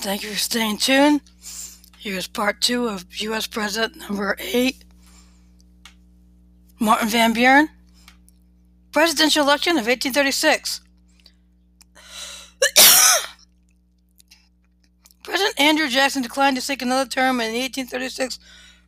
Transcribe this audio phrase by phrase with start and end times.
[0.00, 1.22] Thank you for staying tuned.
[1.98, 3.48] Here's part two of U.S.
[3.48, 4.84] President number eight,
[6.78, 7.68] Martin Van Buren.
[8.92, 10.82] Presidential election of 1836.
[15.24, 18.38] President Andrew Jackson declined to seek another term in the 1836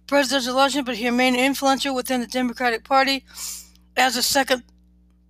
[0.06, 3.24] presidential election, but he remained influential within the Democratic Party
[3.96, 4.62] as the second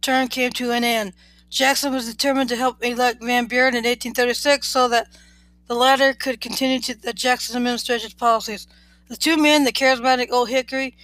[0.03, 1.15] term came to an end.
[1.49, 5.09] Jackson was determined to help elect Van Buren in 1836 so that
[5.71, 8.67] the latter could continue to the Jackson administration's policies.
[9.07, 10.97] The two men, the charismatic Old Hickory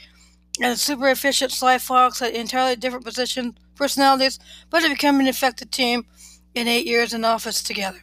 [0.60, 5.28] and the super efficient Sly Fox, had entirely different position personalities, but had become an
[5.28, 6.04] effective team
[6.52, 8.00] in eight years in office together.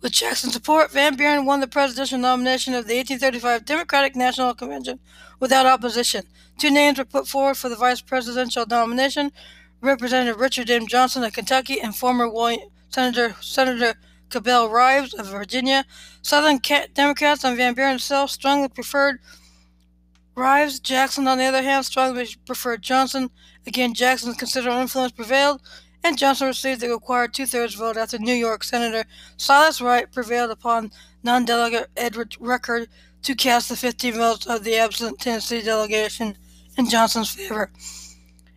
[0.00, 5.00] With Jackson's support, Van Buren won the presidential nomination of the 1835 Democratic National Convention
[5.40, 6.22] without opposition.
[6.60, 9.32] Two names were put forward for the vice presidential nomination
[9.80, 10.86] Representative Richard M.
[10.86, 13.96] Johnson of Kentucky and former William, Senator Senator
[14.30, 15.84] Cabell Rives of Virginia.
[16.22, 16.60] Southern
[16.94, 19.20] Democrats and Van Buren himself strongly preferred
[20.34, 20.80] Rives.
[20.80, 23.30] Jackson, on the other hand, strongly preferred Johnson.
[23.66, 25.60] Again, Jackson's considerable influence prevailed,
[26.02, 29.04] and Johnson received the required two-thirds vote after New York Senator
[29.36, 30.90] Silas Wright prevailed upon
[31.22, 32.86] non-delegate Edward Rucker
[33.22, 36.36] to cast the 15 votes of the absent Tennessee delegation
[36.78, 37.70] in Johnson's favor.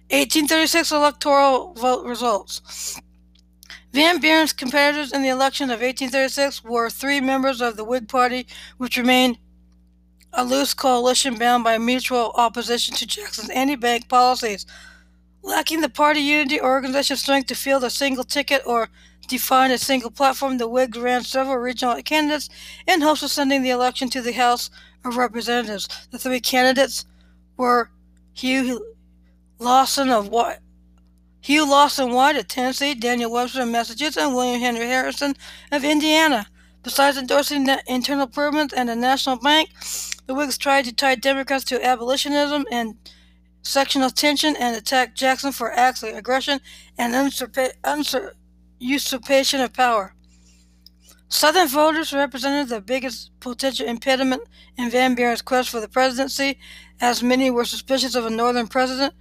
[0.10, 3.02] 1836 electoral vote results.
[3.94, 8.48] Van Buren's competitors in the election of 1836 were three members of the Whig Party,
[8.78, 9.38] which remained
[10.34, 14.66] a loose coalition bound by mutual opposition to Jackson's anti bank policies.
[15.44, 18.90] Lacking the party unity or organizational strength to field a single ticket or
[19.28, 22.50] define a single platform, the Whigs ran several regional candidates
[22.88, 24.72] in hopes of sending the election to the House
[25.06, 25.88] of Representatives.
[26.10, 27.06] The three candidates
[27.58, 27.92] were
[28.34, 28.96] Hugh
[29.60, 30.30] Lawson of
[31.44, 35.36] Hugh Lawson White of Tennessee, Daniel Webster of Massachusetts, and William Henry Harrison
[35.74, 36.48] of Indiana.
[36.84, 39.70] Besides endorsing internal improvements and a national bank,
[40.26, 42.96] the Whigs tried to tie Democrats to abolitionism and
[43.62, 46.62] sectional tension and attacked Jackson for acts of aggression
[46.98, 48.32] and usurpa-
[48.80, 50.16] usurpation of power.
[51.28, 54.44] Southern voters represented the biggest potential impediment
[54.78, 56.58] in Van Buren's quest for the presidency,
[57.02, 59.14] as many were suspicious of a Northern president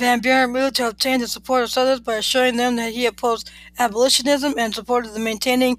[0.00, 3.50] Van Buren moved to obtain the support of Southerners by assuring them that he opposed
[3.78, 5.76] abolitionism and supported the maintaining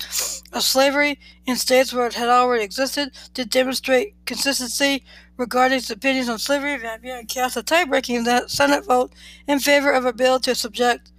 [0.53, 3.09] of slavery in states where it had already existed.
[3.33, 5.03] To demonstrate consistency
[5.37, 9.11] regarding his opinions on slavery, Van Buren cast a tie-breaking Senate vote
[9.47, 11.11] in favor of a bill to subject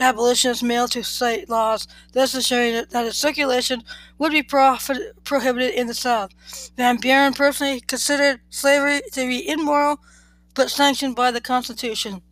[0.00, 3.84] abolitionist mail to state laws, thus ensuring that its circulation
[4.18, 6.32] would be profit- prohibited in the South.
[6.76, 10.00] Van Buren personally considered slavery to be immoral
[10.54, 12.22] but sanctioned by the Constitution.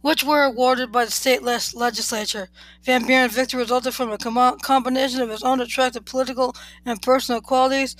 [0.00, 2.48] which were awarded by the state legislature.
[2.84, 6.54] Van Buren's victory resulted from a com- combination of his own attractive political
[6.86, 7.96] and personal qualities,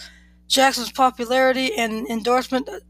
[0.48, 2.80] Jackson's popularity and endorsement, uh,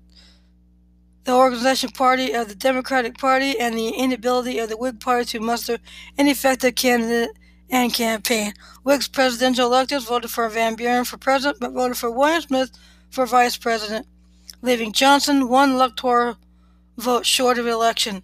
[1.24, 5.40] the organization party of the Democratic Party, and the inability of the Whig Party to
[5.40, 5.78] muster
[6.16, 7.30] an effective candidate
[7.68, 8.52] and campaign.
[8.82, 12.70] Whig's presidential electors voted for Van Buren for president, but voted for William Smith
[13.10, 14.06] for vice president,
[14.62, 16.36] leaving Johnson one electoral
[16.96, 18.22] vote short of election.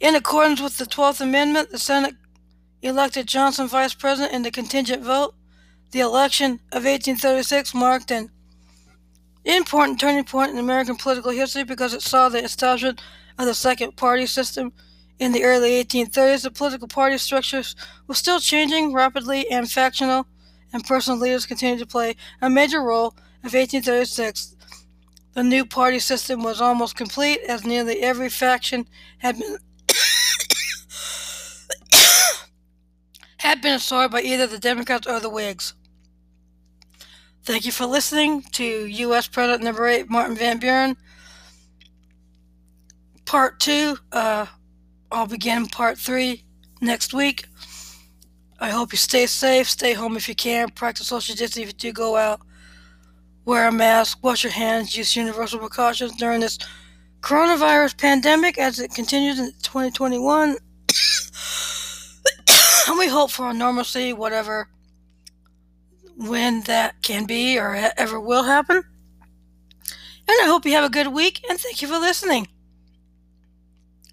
[0.00, 2.14] In accordance with the 12th Amendment, the Senate
[2.80, 5.34] elected Johnson vice president in the contingent vote.
[5.90, 8.30] The election of 1836 marked an
[9.44, 13.02] important turning point in American political history because it saw the establishment
[13.38, 14.72] of the second party system.
[15.18, 20.26] In the early 1830s, the political party structures were still changing rapidly, and factional
[20.72, 23.14] and personal leaders continued to play a major role.
[23.42, 24.56] Of 1836,
[25.34, 28.86] the new party system was almost complete, as nearly every faction
[29.18, 29.58] had been
[33.40, 35.72] had been absorbed by either the Democrats or the Whigs.
[37.42, 39.26] Thank you for listening to U.S.
[39.26, 40.94] President number eight, Martin Van Buren.
[43.24, 44.44] Part two, uh,
[45.10, 46.44] I'll begin part three
[46.82, 47.46] next week.
[48.58, 51.72] I hope you stay safe, stay home if you can, practice social distancing if you
[51.72, 52.42] do go out,
[53.46, 56.58] wear a mask, wash your hands, use universal precautions during this
[57.22, 60.58] coronavirus pandemic as it continues in 2021 and
[63.00, 64.68] we hope for a normalcy, whatever,
[66.18, 68.76] when that can be or ever will happen.
[68.76, 72.46] And I hope you have a good week, and thank you for listening.